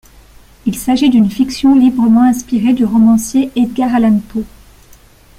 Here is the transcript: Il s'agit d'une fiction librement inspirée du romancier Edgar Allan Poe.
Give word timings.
Il 0.65 0.75
s'agit 0.75 1.11
d'une 1.11 1.29
fiction 1.29 1.75
librement 1.75 2.23
inspirée 2.23 2.73
du 2.73 2.83
romancier 2.85 3.51
Edgar 3.55 3.93
Allan 3.93 4.19
Poe. 4.29 4.45